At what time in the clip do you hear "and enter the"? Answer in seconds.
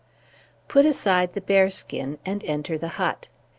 2.25-2.87